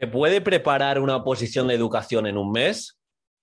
¿Se 0.00 0.06
puede 0.06 0.40
preparar 0.40 1.00
una 1.00 1.16
oposición 1.16 1.66
de 1.66 1.74
educación 1.74 2.28
en 2.28 2.36
un 2.36 2.52
mes? 2.52 3.00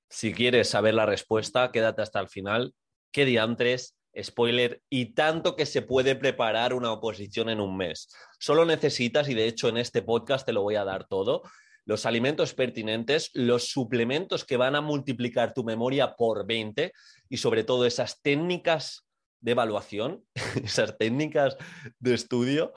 Si 0.09 0.33
quieres 0.33 0.69
saber 0.69 0.93
la 0.93 1.05
respuesta, 1.05 1.69
quédate 1.69 2.01
hasta 2.01 2.21
el 2.21 2.29
final. 2.29 2.73
¿Qué 3.11 3.25
diantres? 3.25 3.97
Spoiler, 4.17 4.81
y 4.89 5.13
tanto 5.13 5.57
que 5.57 5.65
se 5.65 5.81
puede 5.81 6.15
preparar 6.15 6.73
una 6.73 6.93
oposición 6.93 7.49
en 7.49 7.59
un 7.59 7.75
mes. 7.75 8.07
Solo 8.39 8.63
necesitas, 8.63 9.27
y 9.27 9.33
de 9.33 9.47
hecho 9.47 9.67
en 9.67 9.75
este 9.75 10.01
podcast 10.01 10.45
te 10.45 10.53
lo 10.53 10.61
voy 10.61 10.75
a 10.75 10.85
dar 10.85 11.05
todo, 11.09 11.41
los 11.83 12.05
alimentos 12.05 12.53
pertinentes, 12.53 13.31
los 13.33 13.67
suplementos 13.67 14.45
que 14.45 14.55
van 14.55 14.77
a 14.77 14.81
multiplicar 14.81 15.53
tu 15.53 15.65
memoria 15.65 16.15
por 16.15 16.47
20 16.47 16.93
y 17.27 17.35
sobre 17.35 17.65
todo 17.65 17.85
esas 17.85 18.21
técnicas 18.21 19.05
de 19.41 19.51
evaluación, 19.51 20.23
esas 20.63 20.97
técnicas 20.97 21.57
de 21.99 22.13
estudio 22.13 22.71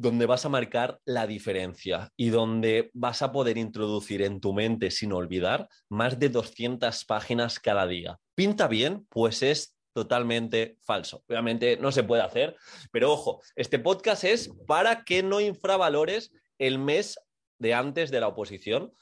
donde 0.00 0.24
vas 0.24 0.46
a 0.46 0.48
marcar 0.48 0.98
la 1.04 1.26
diferencia 1.26 2.10
y 2.16 2.30
donde 2.30 2.90
vas 2.94 3.20
a 3.20 3.32
poder 3.32 3.58
introducir 3.58 4.22
en 4.22 4.40
tu 4.40 4.54
mente, 4.54 4.90
sin 4.90 5.12
olvidar, 5.12 5.68
más 5.90 6.18
de 6.18 6.30
200 6.30 7.04
páginas 7.04 7.60
cada 7.60 7.86
día. 7.86 8.18
¿Pinta 8.34 8.66
bien? 8.66 9.06
Pues 9.10 9.42
es 9.42 9.76
totalmente 9.92 10.78
falso. 10.80 11.22
Obviamente 11.28 11.76
no 11.76 11.92
se 11.92 12.02
puede 12.02 12.22
hacer, 12.22 12.56
pero 12.90 13.12
ojo, 13.12 13.42
este 13.56 13.78
podcast 13.78 14.24
es 14.24 14.50
para 14.66 15.04
que 15.04 15.22
no 15.22 15.38
infravalores 15.38 16.32
el 16.58 16.78
mes 16.78 17.20
de 17.58 17.74
antes 17.74 18.10
de 18.10 18.20
la 18.20 18.28
oposición, 18.28 18.94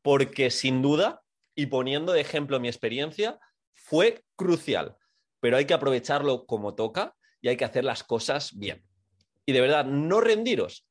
porque 0.00 0.50
sin 0.50 0.80
duda, 0.80 1.20
y 1.54 1.66
poniendo 1.66 2.14
de 2.14 2.22
ejemplo 2.22 2.60
mi 2.60 2.68
experiencia, 2.68 3.38
fue 3.74 4.24
crucial, 4.36 4.96
pero 5.40 5.58
hay 5.58 5.66
que 5.66 5.74
aprovecharlo 5.74 6.46
como 6.46 6.74
toca 6.74 7.14
y 7.42 7.48
hay 7.48 7.58
que 7.58 7.66
hacer 7.66 7.84
las 7.84 8.02
cosas 8.02 8.56
bien 8.56 8.82
y 9.46 9.52
de 9.52 9.60
verdad 9.60 9.84
no 9.84 10.20
rendiros. 10.20 10.86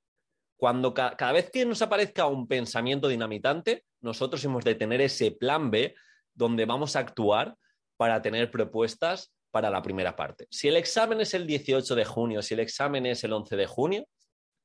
Cuando 0.58 0.94
cada 0.94 1.34
vez 1.34 1.52
que 1.52 1.66
nos 1.66 1.82
aparezca 1.82 2.26
un 2.28 2.48
pensamiento 2.48 3.10
dinamitante, 3.10 3.84
nosotros 4.02 4.44
hemos 4.46 4.64
de 4.64 4.76
tener 4.76 5.02
ese 5.02 5.32
plan 5.32 5.70
B 5.70 5.94
donde 6.34 6.66
vamos 6.66 6.96
a 6.96 7.00
actuar 7.00 7.56
para 7.98 8.22
tener 8.22 8.50
propuestas 8.50 9.34
para 9.52 9.70
la 9.70 9.82
primera 9.82 10.16
parte. 10.16 10.48
Si 10.50 10.68
el 10.68 10.78
examen 10.78 11.22
es 11.22 11.34
el 11.34 11.46
18 11.46 11.96
de 11.96 12.06
junio, 12.06 12.42
si 12.42 12.54
el 12.54 12.62
examen 12.62 13.06
es 13.06 13.24
el 13.24 13.34
11 13.34 13.56
de 13.56 13.68
junio, 13.68 14.08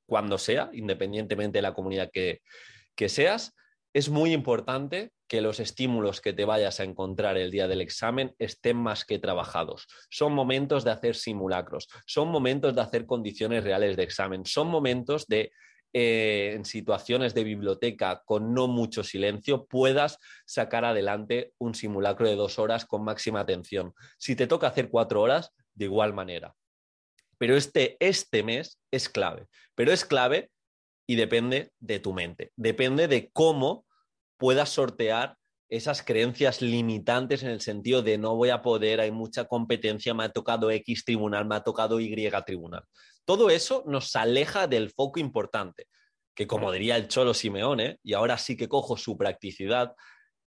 cuando 0.06 0.38
sea, 0.38 0.70
independientemente 0.72 1.58
de 1.58 1.62
la 1.62 1.74
comunidad 1.74 2.10
que, 2.12 2.40
que 2.96 3.08
seas, 3.08 3.54
es 3.92 4.08
muy 4.08 4.32
importante 4.32 5.12
que 5.30 5.40
los 5.40 5.60
estímulos 5.60 6.20
que 6.20 6.32
te 6.32 6.44
vayas 6.44 6.80
a 6.80 6.82
encontrar 6.82 7.36
el 7.36 7.52
día 7.52 7.68
del 7.68 7.80
examen 7.80 8.34
estén 8.40 8.76
más 8.76 9.04
que 9.04 9.20
trabajados. 9.20 9.86
Son 10.10 10.32
momentos 10.32 10.82
de 10.82 10.90
hacer 10.90 11.14
simulacros, 11.14 11.86
son 12.04 12.30
momentos 12.30 12.74
de 12.74 12.80
hacer 12.80 13.06
condiciones 13.06 13.62
reales 13.62 13.96
de 13.96 14.02
examen, 14.02 14.44
son 14.44 14.66
momentos 14.66 15.28
de 15.28 15.52
eh, 15.92 16.54
en 16.56 16.64
situaciones 16.64 17.32
de 17.32 17.44
biblioteca 17.44 18.22
con 18.24 18.54
no 18.54 18.66
mucho 18.66 19.04
silencio 19.04 19.66
puedas 19.66 20.18
sacar 20.46 20.84
adelante 20.84 21.52
un 21.58 21.76
simulacro 21.76 22.28
de 22.28 22.34
dos 22.34 22.58
horas 22.58 22.84
con 22.84 23.04
máxima 23.04 23.38
atención. 23.38 23.94
Si 24.18 24.34
te 24.34 24.48
toca 24.48 24.66
hacer 24.66 24.90
cuatro 24.90 25.22
horas, 25.22 25.52
de 25.74 25.84
igual 25.84 26.12
manera. 26.12 26.56
Pero 27.38 27.56
este, 27.56 27.96
este 28.00 28.42
mes 28.42 28.80
es 28.90 29.08
clave, 29.08 29.46
pero 29.76 29.92
es 29.92 30.04
clave 30.04 30.50
y 31.06 31.14
depende 31.14 31.70
de 31.78 32.00
tu 32.00 32.12
mente, 32.12 32.50
depende 32.56 33.06
de 33.06 33.30
cómo 33.32 33.86
puedas 34.40 34.70
sortear 34.70 35.36
esas 35.68 36.02
creencias 36.02 36.62
limitantes 36.62 37.44
en 37.44 37.50
el 37.50 37.60
sentido 37.60 38.02
de 38.02 38.18
no 38.18 38.34
voy 38.34 38.48
a 38.48 38.62
poder, 38.62 39.00
hay 39.00 39.12
mucha 39.12 39.44
competencia, 39.44 40.14
me 40.14 40.24
ha 40.24 40.30
tocado 40.30 40.70
X 40.70 41.04
tribunal, 41.04 41.44
me 41.46 41.54
ha 41.54 41.60
tocado 41.62 42.00
Y 42.00 42.12
tribunal. 42.44 42.82
Todo 43.24 43.50
eso 43.50 43.84
nos 43.86 44.16
aleja 44.16 44.66
del 44.66 44.90
foco 44.90 45.20
importante, 45.20 45.86
que 46.34 46.48
como 46.48 46.72
diría 46.72 46.96
el 46.96 47.06
Cholo 47.06 47.34
Simeone, 47.34 48.00
y 48.02 48.14
ahora 48.14 48.36
sí 48.38 48.56
que 48.56 48.68
cojo 48.68 48.96
su 48.96 49.16
practicidad, 49.16 49.94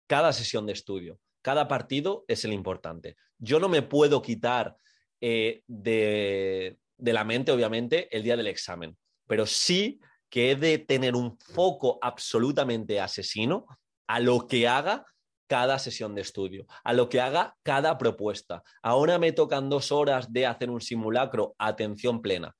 cada 0.06 0.32
sesión 0.32 0.66
de 0.66 0.74
estudio, 0.74 1.18
cada 1.42 1.66
partido 1.66 2.24
es 2.28 2.44
el 2.44 2.52
importante. 2.52 3.16
Yo 3.38 3.58
no 3.58 3.68
me 3.68 3.82
puedo 3.82 4.20
quitar 4.20 4.76
eh, 5.20 5.62
de, 5.66 6.76
de 6.98 7.12
la 7.12 7.24
mente, 7.24 7.50
obviamente, 7.50 8.14
el 8.14 8.22
día 8.22 8.36
del 8.36 8.46
examen, 8.46 8.96
pero 9.26 9.46
sí 9.46 10.00
que 10.30 10.52
he 10.52 10.56
de 10.56 10.78
tener 10.78 11.16
un 11.16 11.36
foco 11.38 11.98
absolutamente 12.00 13.00
asesino 13.00 13.66
a 14.06 14.20
lo 14.20 14.46
que 14.46 14.66
haga 14.66 15.04
cada 15.48 15.80
sesión 15.80 16.14
de 16.14 16.20
estudio, 16.20 16.66
a 16.84 16.92
lo 16.92 17.08
que 17.08 17.20
haga 17.20 17.56
cada 17.64 17.98
propuesta. 17.98 18.62
Ahora 18.82 19.18
me 19.18 19.32
tocan 19.32 19.68
dos 19.68 19.90
horas 19.90 20.32
de 20.32 20.46
hacer 20.46 20.70
un 20.70 20.80
simulacro, 20.80 21.56
atención 21.58 22.22
plena. 22.22 22.54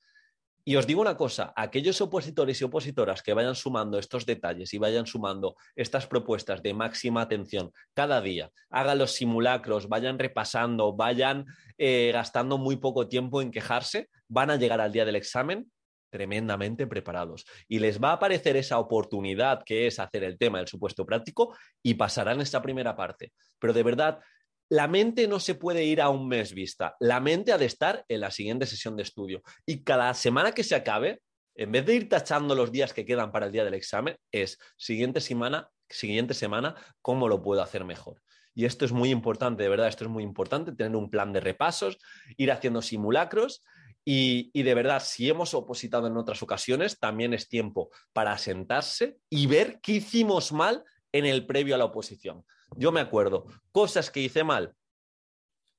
Y 0.65 0.77
os 0.77 0.87
digo 0.87 1.01
una 1.01 1.17
cosa, 1.17 1.53
aquellos 1.57 2.01
opositores 2.01 2.61
y 2.61 2.65
opositoras 2.65 3.23
que 3.23 3.33
vayan 3.33 3.55
sumando 3.55 3.99
estos 3.99 4.27
detalles 4.27 4.75
y 4.75 4.79
vayan 4.79 5.07
sumando 5.07 5.57
estas 5.75 6.07
propuestas 6.07 6.63
de 6.63 6.75
máxima 6.75 7.23
atención 7.23 7.73
cada 7.95 8.21
día, 8.21 8.51
hagan 8.69 8.99
los 8.99 9.13
simulacros, 9.13 9.89
vayan 9.89 10.19
repasando, 10.19 10.93
vayan 10.93 11.47
eh, 11.79 12.11
gastando 12.13 12.59
muy 12.59 12.77
poco 12.77 13.09
tiempo 13.09 13.41
en 13.41 13.51
quejarse, 13.51 14.11
van 14.29 14.51
a 14.51 14.57
llegar 14.57 14.81
al 14.81 14.93
día 14.93 15.05
del 15.05 15.17
examen 15.17 15.71
tremendamente 16.11 16.87
preparados. 16.87 17.47
Y 17.69 17.79
les 17.79 18.01
va 18.03 18.11
a 18.11 18.15
aparecer 18.15 18.57
esa 18.57 18.79
oportunidad 18.79 19.63
que 19.65 19.87
es 19.87 19.99
hacer 19.99 20.25
el 20.25 20.39
tema 20.39 20.59
del 20.59 20.69
supuesto 20.69 21.07
práctico 21.07 21.57
y 21.83 21.95
pasarán 21.95 22.41
esta 22.41 22.61
primera 22.61 22.97
parte. 22.97 23.33
Pero 23.59 23.73
de 23.73 23.83
verdad, 23.83 24.21
la 24.69 24.87
mente 24.87 25.27
no 25.27 25.41
se 25.41 25.55
puede 25.55 25.85
ir 25.85 26.01
a 26.01 26.11
un 26.11 26.29
mes 26.29 26.55
vista. 26.55 26.97
La 27.01 27.21
mente 27.21 27.53
ha 27.53 27.59
de 27.59 27.67
estar 27.67 28.05
en 28.09 28.21
la 28.21 28.31
siguiente 28.31 28.67
sesión 28.67 28.97
de 28.97 29.03
estudio. 29.03 29.43
Y 29.67 29.83
cada 29.83 30.13
semana 30.15 30.53
que 30.53 30.63
se 30.63 30.75
acabe, 30.77 31.23
en 31.57 31.73
vez 31.73 31.85
de 31.87 31.95
ir 31.95 32.09
tachando 32.09 32.55
los 32.55 32.71
días 32.71 32.93
que 32.93 33.05
quedan 33.05 33.33
para 33.33 33.47
el 33.47 33.53
día 33.53 33.65
del 33.65 33.75
examen, 33.75 34.17
es 34.31 34.59
siguiente 34.77 35.21
semana, 35.21 35.69
siguiente 35.89 36.35
semana, 36.35 36.77
¿cómo 37.03 37.29
lo 37.29 37.43
puedo 37.43 37.63
hacer 37.63 37.85
mejor? 37.85 38.23
Y 38.55 38.65
esto 38.65 38.85
es 38.85 38.93
muy 38.93 39.11
importante, 39.11 39.63
de 39.63 39.69
verdad, 39.69 39.89
esto 39.89 40.05
es 40.05 40.11
muy 40.11 40.23
importante, 40.23 40.73
tener 40.73 40.97
un 40.97 41.11
plan 41.11 41.33
de 41.33 41.41
repasos, 41.41 41.99
ir 42.37 42.53
haciendo 42.53 42.83
simulacros 42.83 43.65
y, 44.05 44.63
de 44.63 44.75
verdad, 44.75 45.03
si 45.05 45.29
hemos 45.29 45.55
opositado 45.55 46.07
en 46.07 46.17
otras 46.17 46.43
ocasiones, 46.43 46.99
también 46.99 47.35
es 47.35 47.49
tiempo 47.49 47.91
para 48.13 48.37
sentarse 48.39 49.19
y 49.29 49.47
ver 49.47 49.81
qué 49.81 49.93
hicimos 49.93 50.53
mal 50.53 50.85
en 51.13 51.27
el 51.27 51.47
previo 51.47 51.75
a 51.75 51.79
la 51.79 51.85
oposición. 51.85 52.45
Yo 52.77 52.93
me 52.93 53.01
acuerdo, 53.01 53.47
cosas 53.73 54.11
que 54.11 54.21
hice 54.21 54.43
mal, 54.43 54.75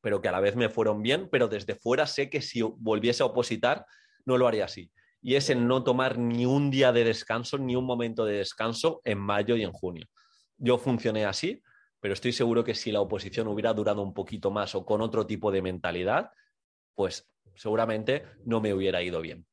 pero 0.02 0.22
que 0.22 0.28
a 0.28 0.32
la 0.32 0.40
vez 0.40 0.56
me 0.56 0.70
fueron 0.70 1.02
bien, 1.02 1.30
pero 1.32 1.48
desde 1.48 1.76
fuera 1.76 2.06
sé 2.06 2.30
que 2.30 2.42
si 2.42 2.62
volviese 2.62 3.24
a 3.24 3.28
opositar, 3.28 3.86
no 4.26 4.38
lo 4.38 4.48
haría 4.48 4.66
así. 4.66 4.92
Y 5.22 5.36
es 5.36 5.50
el 5.50 5.68
no 5.68 5.84
tomar 5.84 6.18
ni 6.18 6.46
un 6.46 6.72
día 6.72 6.92
de 6.92 7.04
descanso, 7.04 7.58
ni 7.58 7.76
un 7.76 7.86
momento 7.86 8.26
de 8.26 8.38
descanso 8.38 9.02
en 9.04 9.20
mayo 9.20 9.56
y 9.56 9.64
en 9.64 9.72
junio. 9.72 10.08
Yo 10.58 10.78
funcioné 10.78 11.26
así, 11.26 11.62
pero 12.00 12.14
estoy 12.14 12.34
seguro 12.34 12.64
que 12.64 12.76
si 12.76 12.92
la 12.92 13.02
oposición 13.02 13.48
hubiera 13.48 13.74
durado 13.74 14.02
un 14.02 14.14
poquito 14.14 14.52
más 14.52 14.74
o 14.76 14.86
con 14.86 15.02
otro 15.02 15.28
tipo 15.28 15.52
de 15.52 15.62
mentalidad, 15.62 16.32
pues 16.96 17.31
seguramente 17.56 18.24
no 18.46 18.62
me 18.62 18.74
hubiera 18.74 19.02
ido 19.02 19.22
bien. 19.22 19.46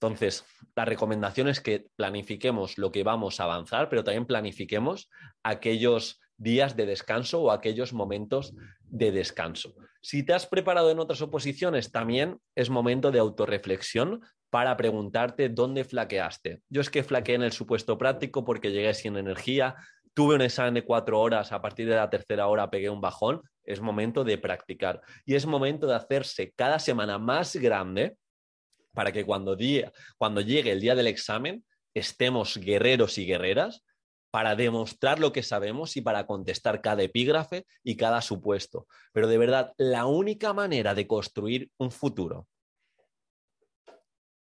Entonces, 0.00 0.46
la 0.74 0.86
recomendación 0.86 1.48
es 1.48 1.60
que 1.60 1.86
planifiquemos 1.96 2.78
lo 2.78 2.90
que 2.90 3.04
vamos 3.04 3.38
a 3.38 3.44
avanzar, 3.44 3.90
pero 3.90 4.02
también 4.02 4.26
planifiquemos 4.26 5.10
aquellos 5.42 6.20
días 6.38 6.74
de 6.74 6.86
descanso 6.86 7.42
o 7.42 7.50
aquellos 7.50 7.92
momentos 7.92 8.54
de 8.84 9.12
descanso. 9.12 9.74
Si 10.00 10.24
te 10.24 10.32
has 10.32 10.46
preparado 10.46 10.90
en 10.90 10.98
otras 10.98 11.20
oposiciones, 11.20 11.92
también 11.92 12.38
es 12.54 12.70
momento 12.70 13.10
de 13.10 13.18
autorreflexión 13.18 14.22
para 14.48 14.76
preguntarte 14.78 15.50
dónde 15.50 15.84
flaqueaste. 15.84 16.62
Yo 16.70 16.80
es 16.80 16.88
que 16.88 17.04
flaqueé 17.04 17.34
en 17.34 17.42
el 17.42 17.52
supuesto 17.52 17.98
práctico 17.98 18.42
porque 18.44 18.72
llegué 18.72 18.94
sin 18.94 19.18
energía, 19.18 19.76
tuve 20.20 20.34
un 20.34 20.42
examen 20.42 20.74
de 20.74 20.84
cuatro 20.84 21.18
horas, 21.18 21.50
a 21.50 21.62
partir 21.62 21.88
de 21.88 21.96
la 21.96 22.10
tercera 22.10 22.46
hora 22.46 22.68
pegué 22.68 22.90
un 22.90 23.00
bajón, 23.00 23.40
es 23.64 23.80
momento 23.80 24.22
de 24.22 24.36
practicar 24.36 25.00
y 25.24 25.34
es 25.34 25.46
momento 25.46 25.86
de 25.86 25.94
hacerse 25.94 26.52
cada 26.54 26.78
semana 26.78 27.16
más 27.16 27.56
grande 27.56 28.18
para 28.92 29.12
que 29.12 29.24
cuando, 29.24 29.56
cuando 30.18 30.42
llegue 30.42 30.72
el 30.72 30.80
día 30.82 30.94
del 30.94 31.06
examen 31.06 31.64
estemos 31.94 32.58
guerreros 32.58 33.16
y 33.16 33.24
guerreras 33.24 33.82
para 34.30 34.56
demostrar 34.56 35.18
lo 35.18 35.32
que 35.32 35.42
sabemos 35.42 35.96
y 35.96 36.02
para 36.02 36.26
contestar 36.26 36.82
cada 36.82 37.02
epígrafe 37.02 37.64
y 37.82 37.96
cada 37.96 38.20
supuesto. 38.20 38.88
Pero 39.14 39.26
de 39.26 39.38
verdad, 39.38 39.72
la 39.78 40.04
única 40.04 40.52
manera 40.52 40.94
de 40.94 41.06
construir 41.06 41.70
un 41.78 41.90
futuro 41.90 42.46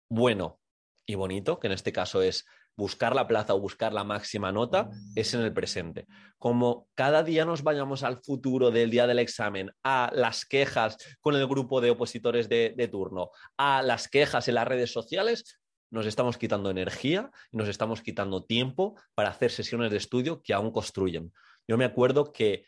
bueno 0.10 0.60
y 1.06 1.14
bonito, 1.14 1.60
que 1.60 1.68
en 1.68 1.74
este 1.74 1.92
caso 1.92 2.24
es 2.24 2.48
buscar 2.82 3.14
la 3.14 3.28
plaza 3.28 3.54
o 3.54 3.60
buscar 3.60 3.94
la 3.94 4.04
máxima 4.04 4.52
nota 4.52 4.90
es 5.16 5.36
en 5.36 5.42
el 5.42 5.54
presente. 5.54 6.08
Como 6.40 6.88
cada 6.96 7.22
día 7.22 7.46
nos 7.46 7.62
vayamos 7.62 8.02
al 8.02 8.18
futuro 8.18 8.72
del 8.72 8.90
día 8.90 9.06
del 9.06 9.20
examen, 9.20 9.72
a 9.84 10.10
las 10.16 10.46
quejas 10.46 10.98
con 11.20 11.36
el 11.36 11.48
grupo 11.48 11.80
de 11.80 11.92
opositores 11.92 12.50
de, 12.50 12.90
turno, 12.92 13.30
a 13.56 13.84
las 13.84 14.08
quejas 14.08 14.48
en 14.48 14.56
las 14.56 14.68
redes 14.68 14.92
sociales, 14.92 15.60
nos 15.92 16.08
estamos 16.08 16.40
quitando 16.40 16.72
energía 16.72 17.30
y 17.52 17.58
nos 17.58 17.68
estamos 17.68 18.02
quitando 18.02 18.46
tiempo 18.46 19.00
para 19.14 19.30
hacer 19.30 19.52
sesiones 19.52 19.92
de 19.92 19.98
estudio 19.98 20.42
que 20.42 20.54
aún 20.54 20.72
construyen. 20.72 21.32
Yo 21.68 21.78
me 21.78 21.86
acuerdo 21.86 22.32
que 22.32 22.66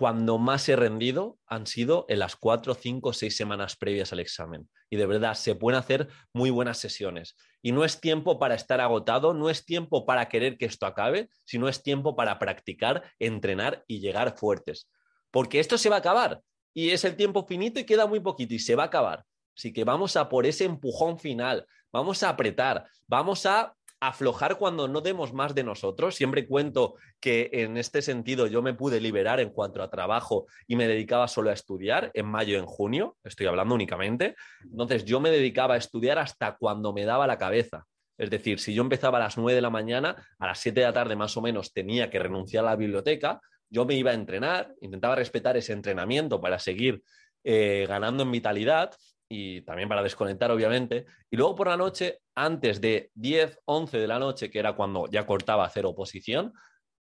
cuando 0.00 0.38
más 0.38 0.66
he 0.70 0.76
rendido 0.76 1.36
han 1.46 1.66
sido 1.66 2.06
en 2.08 2.20
las 2.20 2.34
cuatro, 2.34 2.72
cinco, 2.72 3.12
seis 3.12 3.36
semanas 3.36 3.76
previas 3.76 4.14
al 4.14 4.20
examen. 4.20 4.66
Y 4.88 4.96
de 4.96 5.04
verdad, 5.04 5.34
se 5.34 5.54
pueden 5.54 5.78
hacer 5.78 6.08
muy 6.32 6.48
buenas 6.48 6.78
sesiones. 6.78 7.36
Y 7.60 7.72
no 7.72 7.84
es 7.84 8.00
tiempo 8.00 8.38
para 8.38 8.54
estar 8.54 8.80
agotado, 8.80 9.34
no 9.34 9.50
es 9.50 9.66
tiempo 9.66 10.06
para 10.06 10.26
querer 10.30 10.56
que 10.56 10.64
esto 10.64 10.86
acabe, 10.86 11.28
sino 11.44 11.68
es 11.68 11.82
tiempo 11.82 12.16
para 12.16 12.38
practicar, 12.38 13.12
entrenar 13.18 13.84
y 13.86 14.00
llegar 14.00 14.38
fuertes. 14.38 14.88
Porque 15.30 15.60
esto 15.60 15.76
se 15.76 15.90
va 15.90 15.96
a 15.96 15.98
acabar. 15.98 16.40
Y 16.72 16.92
es 16.92 17.04
el 17.04 17.14
tiempo 17.14 17.46
finito 17.46 17.78
y 17.78 17.84
queda 17.84 18.06
muy 18.06 18.20
poquito 18.20 18.54
y 18.54 18.58
se 18.58 18.76
va 18.76 18.84
a 18.84 18.86
acabar. 18.86 19.22
Así 19.54 19.70
que 19.70 19.84
vamos 19.84 20.16
a 20.16 20.30
por 20.30 20.46
ese 20.46 20.64
empujón 20.64 21.18
final, 21.18 21.66
vamos 21.92 22.22
a 22.22 22.30
apretar, 22.30 22.86
vamos 23.06 23.44
a 23.44 23.76
aflojar 24.00 24.56
cuando 24.56 24.88
no 24.88 25.02
demos 25.02 25.32
más 25.32 25.54
de 25.54 25.62
nosotros. 25.62 26.14
Siempre 26.14 26.46
cuento 26.46 26.94
que 27.20 27.50
en 27.52 27.76
este 27.76 28.00
sentido 28.02 28.46
yo 28.46 28.62
me 28.62 28.74
pude 28.74 29.00
liberar 29.00 29.40
en 29.40 29.50
cuanto 29.50 29.82
a 29.82 29.90
trabajo 29.90 30.46
y 30.66 30.76
me 30.76 30.88
dedicaba 30.88 31.28
solo 31.28 31.50
a 31.50 31.52
estudiar 31.52 32.10
en 32.14 32.26
mayo, 32.26 32.58
en 32.58 32.66
junio, 32.66 33.16
estoy 33.22 33.46
hablando 33.46 33.74
únicamente. 33.74 34.34
Entonces 34.64 35.04
yo 35.04 35.20
me 35.20 35.30
dedicaba 35.30 35.74
a 35.74 35.78
estudiar 35.78 36.18
hasta 36.18 36.56
cuando 36.56 36.92
me 36.92 37.04
daba 37.04 37.26
la 37.26 37.38
cabeza. 37.38 37.86
Es 38.16 38.30
decir, 38.30 38.58
si 38.58 38.74
yo 38.74 38.82
empezaba 38.82 39.18
a 39.18 39.22
las 39.22 39.38
9 39.38 39.54
de 39.54 39.62
la 39.62 39.70
mañana, 39.70 40.16
a 40.38 40.46
las 40.46 40.58
7 40.58 40.80
de 40.80 40.86
la 40.86 40.92
tarde 40.92 41.16
más 41.16 41.36
o 41.36 41.42
menos 41.42 41.72
tenía 41.72 42.10
que 42.10 42.18
renunciar 42.18 42.64
a 42.64 42.70
la 42.70 42.76
biblioteca, 42.76 43.40
yo 43.68 43.84
me 43.84 43.94
iba 43.94 44.10
a 44.10 44.14
entrenar, 44.14 44.74
intentaba 44.80 45.14
respetar 45.14 45.56
ese 45.56 45.72
entrenamiento 45.72 46.40
para 46.40 46.58
seguir 46.58 47.02
eh, 47.44 47.86
ganando 47.88 48.24
en 48.24 48.32
vitalidad 48.32 48.90
y 49.32 49.62
también 49.62 49.88
para 49.88 50.02
desconectar, 50.02 50.50
obviamente. 50.50 51.06
Y 51.30 51.36
luego 51.36 51.54
por 51.54 51.68
la 51.68 51.76
noche, 51.76 52.18
antes 52.34 52.80
de 52.80 53.12
10, 53.14 53.60
11 53.64 53.98
de 53.98 54.08
la 54.08 54.18
noche, 54.18 54.50
que 54.50 54.58
era 54.58 54.74
cuando 54.74 55.06
ya 55.08 55.24
cortaba 55.24 55.64
hacer 55.64 55.86
oposición, 55.86 56.52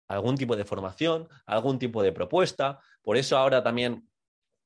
algún 0.08 0.34
tipo 0.36 0.56
de 0.56 0.64
formación, 0.64 1.28
algún 1.44 1.78
tipo 1.78 2.02
de 2.02 2.12
propuesta. 2.12 2.80
Por 3.02 3.18
eso 3.18 3.36
ahora 3.36 3.62
también 3.62 4.08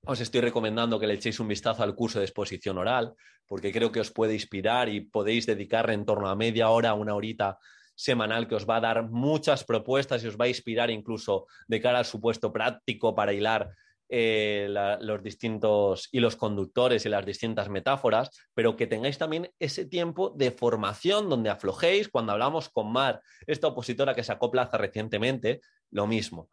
os 0.07 0.21
estoy 0.21 0.41
recomendando 0.41 1.01
que 1.01 1.09
le 1.09 1.15
echéis 1.15 1.41
un 1.41 1.49
vistazo 1.49 1.83
al 1.83 1.97
curso 1.97 2.21
de 2.21 2.27
exposición 2.27 2.79
oral, 2.79 3.15
porque 3.45 3.73
creo 3.73 3.91
que 3.91 4.01
os 4.01 4.13
puede 4.13 4.35
inspirar 4.35 4.89
y 4.89 5.01
podéis 5.01 5.45
dedicarle 5.45 5.95
en 5.95 6.05
torno 6.05 6.29
a 6.29 6.37
media 6.37 6.71
hora, 6.71 6.95
una 6.95 7.17
horita 7.17 7.59
semanal 7.97 8.47
que 8.47 8.55
os 8.55 8.69
va 8.69 8.77
a 8.77 8.81
dar 8.81 9.11
muchas 9.11 9.65
propuestas 9.65 10.23
y 10.23 10.29
os 10.29 10.37
va 10.37 10.45
a 10.45 10.49
inspirar 10.49 10.91
incluso 10.91 11.47
de 11.67 11.81
cara 11.81 11.99
al 11.99 12.05
supuesto 12.05 12.53
práctico 12.53 13.17
para 13.17 13.33
hilar 13.33 13.75
eh, 14.09 14.69
los 15.01 15.23
distintos 15.23 16.09
y 16.13 16.21
los 16.21 16.37
conductores 16.37 17.05
y 17.05 17.09
las 17.09 17.27
distintas 17.27 17.69
metáforas, 17.69 18.31
pero 18.55 18.77
que 18.77 18.87
tengáis 18.87 19.19
también 19.19 19.51
ese 19.59 19.85
tiempo 19.85 20.31
de 20.31 20.51
formación 20.51 21.29
donde 21.29 21.51
aflojéis. 21.51 22.09
Cuando 22.09 22.33
hablamos 22.33 22.69
con 22.69 22.91
Mar, 22.91 23.21
esta 23.47 23.69
opositora 23.69 24.15
que 24.15 24.25
sacó 24.25 24.51
plaza 24.51 24.79
recientemente, 24.79 25.61
lo 25.91 26.07
mismo. 26.07 26.51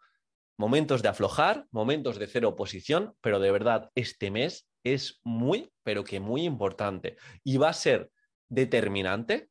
Momentos 0.58 1.02
de 1.02 1.10
aflojar, 1.10 1.66
momentos 1.72 2.18
de 2.18 2.28
cero 2.28 2.50
oposición, 2.50 3.14
pero 3.22 3.40
de 3.40 3.52
verdad, 3.52 3.92
este 3.96 4.32
mes 4.32 4.68
es 4.84 5.20
muy, 5.24 5.72
pero 5.84 6.04
que 6.04 6.20
muy 6.20 6.44
importante. 6.44 7.18
Y 7.44 7.58
va 7.58 7.70
a 7.70 7.74
ser 7.74 8.12
determinante, 8.50 9.50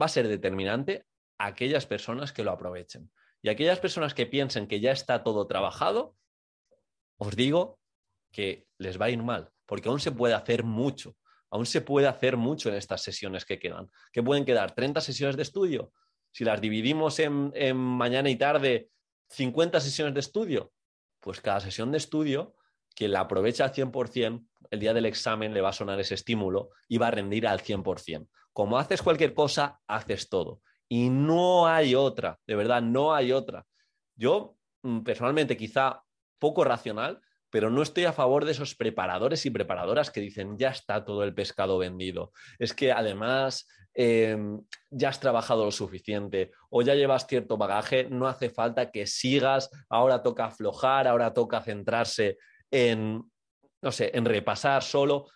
va 0.00 0.06
a 0.06 0.08
ser 0.08 0.28
determinante 0.28 1.06
aquellas 1.38 1.86
personas 1.86 2.32
que 2.32 2.44
lo 2.44 2.52
aprovechen. 2.52 3.10
Y 3.42 3.48
aquellas 3.48 3.80
personas 3.80 4.14
que 4.14 4.26
piensen 4.26 4.68
que 4.68 4.80
ya 4.80 4.92
está 4.92 5.24
todo 5.24 5.46
trabajado, 5.48 6.14
os 7.18 7.36
digo 7.36 7.78
que 8.30 8.66
les 8.78 9.00
va 9.00 9.06
a 9.06 9.10
ir 9.10 9.22
mal, 9.22 9.50
porque 9.66 9.88
aún 9.88 10.00
se 10.00 10.12
puede 10.12 10.34
hacer 10.34 10.64
mucho, 10.64 11.16
aún 11.50 11.66
se 11.66 11.80
puede 11.80 12.06
hacer 12.06 12.36
mucho 12.36 12.68
en 12.68 12.76
estas 12.76 13.02
sesiones 13.02 13.44
que 13.44 13.58
quedan. 13.58 13.90
¿Qué 14.12 14.22
pueden 14.22 14.44
quedar? 14.44 14.74
¿30 14.74 15.00
sesiones 15.00 15.36
de 15.36 15.42
estudio? 15.42 15.92
Si 16.32 16.44
las 16.44 16.60
dividimos 16.60 17.18
en, 17.18 17.52
en 17.54 17.76
mañana 17.76 18.30
y 18.30 18.36
tarde, 18.36 18.88
50 19.28 19.80
sesiones 19.80 20.14
de 20.14 20.20
estudio, 20.20 20.72
pues 21.20 21.40
cada 21.40 21.60
sesión 21.60 21.92
de 21.92 21.98
estudio, 21.98 22.54
que 22.94 23.08
la 23.08 23.20
aprovecha 23.20 23.64
al 23.64 23.72
100%, 23.72 24.46
el 24.70 24.80
día 24.80 24.94
del 24.94 25.06
examen 25.06 25.54
le 25.54 25.60
va 25.60 25.70
a 25.70 25.74
sonar 25.74 26.00
ese 26.00 26.14
estímulo 26.14 26.70
y 26.88 26.98
va 26.98 27.08
a 27.08 27.12
rendir 27.12 27.46
al 27.46 27.60
100%. 27.60 28.28
Como 28.52 28.78
haces 28.78 29.02
cualquier 29.02 29.34
cosa, 29.34 29.80
haces 29.86 30.28
todo. 30.28 30.60
Y 30.88 31.08
no 31.08 31.66
hay 31.66 31.94
otra, 31.94 32.38
de 32.46 32.54
verdad, 32.54 32.82
no 32.82 33.14
hay 33.14 33.32
otra. 33.32 33.66
Yo, 34.14 34.56
mm, 34.82 35.00
personalmente, 35.00 35.56
quizá 35.56 36.02
poco 36.42 36.64
racional, 36.64 37.20
pero 37.50 37.70
no 37.70 37.82
estoy 37.82 38.04
a 38.04 38.12
favor 38.12 38.44
de 38.44 38.50
esos 38.50 38.74
preparadores 38.74 39.46
y 39.46 39.50
preparadoras 39.50 40.10
que 40.10 40.20
dicen 40.20 40.58
ya 40.58 40.70
está 40.70 41.04
todo 41.04 41.22
el 41.22 41.32
pescado 41.32 41.78
vendido. 41.78 42.32
Es 42.58 42.74
que 42.74 42.90
además 42.90 43.68
em, 43.94 44.60
ya 44.90 45.10
has 45.10 45.20
trabajado 45.20 45.64
lo 45.64 45.70
suficiente 45.70 46.50
o 46.68 46.82
ya 46.82 46.96
llevas 46.96 47.28
cierto 47.28 47.56
bagaje, 47.58 48.08
no 48.10 48.26
hace 48.26 48.50
falta 48.50 48.90
que 48.90 49.06
sigas, 49.06 49.70
ahora 49.88 50.20
toca 50.24 50.46
aflojar, 50.46 51.06
ahora 51.06 51.32
toca 51.32 51.60
centrarse 51.60 52.38
en, 52.72 53.22
no 53.80 53.92
sé, 53.92 54.10
en 54.14 54.24
repasar 54.24 54.82
solo. 54.82 55.28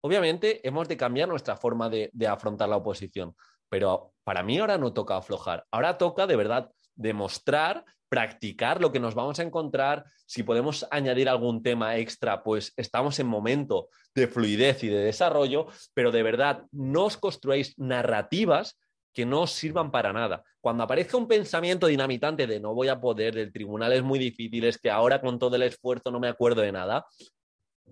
Obviamente 0.00 0.66
hemos 0.66 0.88
de 0.88 0.96
cambiar 0.96 1.28
nuestra 1.28 1.58
forma 1.58 1.90
de, 1.90 2.08
de 2.14 2.26
afrontar 2.26 2.70
la 2.70 2.76
oposición, 2.78 3.36
pero 3.68 4.14
para 4.24 4.42
mí 4.42 4.58
ahora 4.58 4.78
no 4.78 4.94
toca 4.94 5.18
aflojar, 5.18 5.66
ahora 5.70 5.98
toca 5.98 6.26
de 6.26 6.36
verdad 6.36 6.70
demostrar 6.94 7.84
practicar 8.08 8.80
lo 8.80 8.92
que 8.92 9.00
nos 9.00 9.14
vamos 9.14 9.38
a 9.38 9.42
encontrar. 9.42 10.04
Si 10.26 10.42
podemos 10.42 10.86
añadir 10.90 11.28
algún 11.28 11.62
tema 11.62 11.96
extra, 11.96 12.42
pues 12.42 12.72
estamos 12.76 13.18
en 13.18 13.26
momento 13.26 13.88
de 14.14 14.28
fluidez 14.28 14.84
y 14.84 14.88
de 14.88 15.04
desarrollo, 15.04 15.66
pero 15.94 16.12
de 16.12 16.22
verdad 16.22 16.64
no 16.70 17.04
os 17.04 17.16
construáis 17.16 17.78
narrativas 17.78 18.78
que 19.12 19.24
no 19.24 19.42
os 19.42 19.52
sirvan 19.52 19.90
para 19.90 20.12
nada. 20.12 20.42
Cuando 20.60 20.82
aparezca 20.82 21.16
un 21.16 21.28
pensamiento 21.28 21.86
dinamitante 21.86 22.46
de 22.46 22.60
no 22.60 22.74
voy 22.74 22.88
a 22.88 23.00
poder, 23.00 23.34
del 23.34 23.52
tribunal 23.52 23.92
es 23.92 24.02
muy 24.02 24.18
difícil, 24.18 24.64
es 24.64 24.78
que 24.78 24.90
ahora 24.90 25.20
con 25.20 25.38
todo 25.38 25.56
el 25.56 25.62
esfuerzo 25.62 26.10
no 26.10 26.20
me 26.20 26.28
acuerdo 26.28 26.62
de 26.62 26.72
nada, 26.72 27.06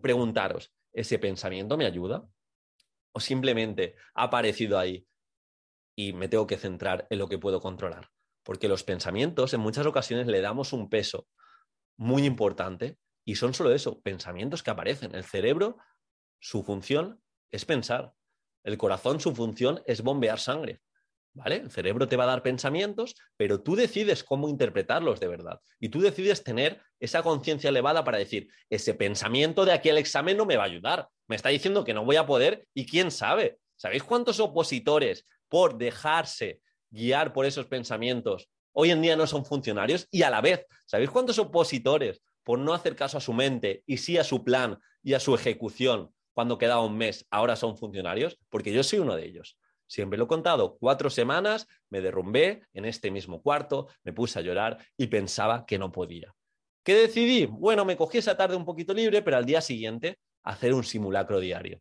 preguntaros, 0.00 0.72
¿ese 0.92 1.18
pensamiento 1.18 1.76
me 1.76 1.86
ayuda? 1.86 2.26
¿O 3.12 3.20
simplemente 3.20 3.94
ha 4.14 4.24
aparecido 4.24 4.78
ahí 4.78 5.06
y 5.96 6.12
me 6.12 6.28
tengo 6.28 6.46
que 6.46 6.58
centrar 6.58 7.06
en 7.08 7.18
lo 7.18 7.28
que 7.28 7.38
puedo 7.38 7.60
controlar? 7.60 8.11
Porque 8.42 8.68
los 8.68 8.84
pensamientos 8.84 9.54
en 9.54 9.60
muchas 9.60 9.86
ocasiones 9.86 10.26
le 10.26 10.40
damos 10.40 10.72
un 10.72 10.88
peso 10.88 11.26
muy 11.96 12.24
importante 12.24 12.96
y 13.24 13.36
son 13.36 13.54
solo 13.54 13.72
eso, 13.72 14.00
pensamientos 14.00 14.62
que 14.62 14.70
aparecen. 14.70 15.14
El 15.14 15.24
cerebro, 15.24 15.78
su 16.40 16.62
función 16.62 17.20
es 17.50 17.64
pensar. 17.64 18.12
El 18.64 18.78
corazón, 18.78 19.20
su 19.20 19.34
función 19.34 19.82
es 19.86 20.02
bombear 20.02 20.38
sangre. 20.38 20.80
¿Vale? 21.34 21.56
El 21.56 21.70
cerebro 21.70 22.08
te 22.08 22.16
va 22.16 22.24
a 22.24 22.26
dar 22.26 22.42
pensamientos, 22.42 23.14
pero 23.38 23.62
tú 23.62 23.74
decides 23.74 24.22
cómo 24.22 24.50
interpretarlos 24.50 25.18
de 25.18 25.28
verdad. 25.28 25.60
Y 25.80 25.88
tú 25.88 26.00
decides 26.00 26.44
tener 26.44 26.82
esa 27.00 27.22
conciencia 27.22 27.70
elevada 27.70 28.04
para 28.04 28.18
decir, 28.18 28.48
ese 28.68 28.92
pensamiento 28.92 29.64
de 29.64 29.72
aquí 29.72 29.88
al 29.88 29.96
examen 29.96 30.36
no 30.36 30.44
me 30.44 30.58
va 30.58 30.64
a 30.64 30.66
ayudar. 30.66 31.08
Me 31.28 31.36
está 31.36 31.48
diciendo 31.48 31.84
que 31.84 31.94
no 31.94 32.04
voy 32.04 32.16
a 32.16 32.26
poder 32.26 32.66
y 32.74 32.84
quién 32.84 33.10
sabe. 33.10 33.58
¿Sabéis 33.76 34.02
cuántos 34.02 34.40
opositores 34.40 35.26
por 35.48 35.78
dejarse 35.78 36.60
guiar 36.92 37.32
por 37.32 37.46
esos 37.46 37.66
pensamientos, 37.66 38.48
hoy 38.72 38.90
en 38.90 39.02
día 39.02 39.16
no 39.16 39.26
son 39.26 39.44
funcionarios 39.44 40.06
y 40.10 40.22
a 40.22 40.30
la 40.30 40.40
vez, 40.40 40.66
¿sabéis 40.86 41.10
cuántos 41.10 41.38
opositores 41.38 42.22
por 42.44 42.58
no 42.58 42.74
hacer 42.74 42.94
caso 42.94 43.18
a 43.18 43.20
su 43.20 43.32
mente 43.32 43.82
y 43.86 43.96
sí 43.96 44.18
a 44.18 44.24
su 44.24 44.44
plan 44.44 44.78
y 45.02 45.14
a 45.14 45.20
su 45.20 45.34
ejecución 45.34 46.14
cuando 46.34 46.58
quedaba 46.58 46.84
un 46.84 46.96
mes, 46.96 47.26
ahora 47.30 47.56
son 47.56 47.76
funcionarios? 47.76 48.38
Porque 48.48 48.72
yo 48.72 48.82
soy 48.82 49.00
uno 49.00 49.16
de 49.16 49.26
ellos. 49.26 49.58
Siempre 49.86 50.18
lo 50.18 50.24
he 50.24 50.28
contado, 50.28 50.78
cuatro 50.78 51.10
semanas 51.10 51.66
me 51.90 52.00
derrumbé 52.00 52.62
en 52.72 52.84
este 52.84 53.10
mismo 53.10 53.42
cuarto, 53.42 53.88
me 54.04 54.12
puse 54.12 54.38
a 54.38 54.42
llorar 54.42 54.78
y 54.96 55.08
pensaba 55.08 55.66
que 55.66 55.78
no 55.78 55.92
podía. 55.92 56.34
¿Qué 56.82 56.94
decidí? 56.94 57.46
Bueno, 57.46 57.84
me 57.84 57.96
cogí 57.96 58.18
esa 58.18 58.36
tarde 58.36 58.56
un 58.56 58.64
poquito 58.64 58.94
libre, 58.94 59.22
pero 59.22 59.36
al 59.36 59.44
día 59.44 59.60
siguiente 59.60 60.18
hacer 60.44 60.72
un 60.74 60.82
simulacro 60.82 61.40
diario. 61.40 61.80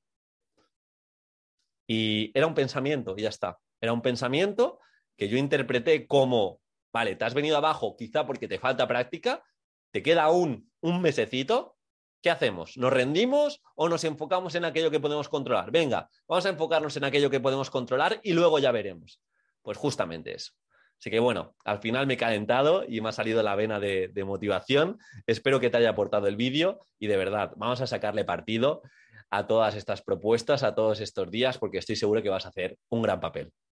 Y 1.88 2.38
era 2.38 2.48
un 2.48 2.54
pensamiento, 2.54 3.16
y 3.18 3.24
ya 3.24 3.30
está. 3.30 3.58
Era 3.80 3.94
un 3.94 4.02
pensamiento 4.02 4.80
que 5.22 5.30
yo 5.30 5.38
interpreté 5.38 6.08
como, 6.08 6.62
vale, 6.92 7.16
te 7.16 7.26
has 7.26 7.36
venido 7.36 7.56
abajo 7.56 7.96
quizá 7.96 8.26
porque 8.26 8.48
te 8.48 8.58
falta 8.58 8.88
práctica, 8.88 9.44
te 9.92 10.02
queda 10.02 10.32
un, 10.32 10.72
un 10.80 11.00
mesecito, 11.00 11.78
¿qué 12.24 12.32
hacemos? 12.32 12.76
¿Nos 12.76 12.92
rendimos 12.92 13.62
o 13.76 13.88
nos 13.88 14.04
enfocamos 14.04 14.56
en 14.56 14.66
aquello 14.66 14.90
que 14.90 15.00
podemos 15.00 15.30
controlar? 15.30 15.70
Venga, 15.70 16.10
vamos 16.28 16.48
a 16.48 16.50
enfocarnos 16.50 16.98
en 16.98 17.04
aquello 17.04 17.30
que 17.30 17.40
podemos 17.40 17.70
controlar 17.70 18.20
y 18.24 18.34
luego 18.34 18.58
ya 18.58 18.72
veremos. 18.72 19.22
Pues 19.62 19.78
justamente 19.78 20.34
eso. 20.34 20.54
Así 20.98 21.12
que 21.12 21.20
bueno, 21.20 21.56
al 21.66 21.78
final 21.78 22.08
me 22.08 22.16
he 22.16 22.18
calentado 22.18 22.84
y 22.88 23.00
me 23.00 23.10
ha 23.10 23.12
salido 23.12 23.44
la 23.44 23.54
vena 23.54 23.80
de, 23.80 24.08
de 24.08 24.24
motivación. 24.24 24.98
Espero 25.28 25.60
que 25.60 25.70
te 25.70 25.78
haya 25.78 25.92
aportado 25.92 26.26
el 26.26 26.36
vídeo 26.36 26.88
y 26.98 27.06
de 27.06 27.18
verdad, 27.18 27.52
vamos 27.58 27.80
a 27.82 27.86
sacarle 27.86 28.26
partido 28.26 28.82
a 29.30 29.46
todas 29.46 29.76
estas 29.76 30.02
propuestas, 30.02 30.64
a 30.64 30.74
todos 30.74 31.00
estos 31.00 31.30
días, 31.30 31.60
porque 31.60 31.78
estoy 31.78 31.96
seguro 31.96 32.24
que 32.24 32.30
vas 32.30 32.48
a 32.48 32.50
hacer 32.50 32.80
un 32.90 33.04
gran 33.04 33.20
papel. 33.20 33.54